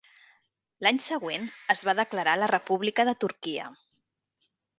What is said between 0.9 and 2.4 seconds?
següent es va declarar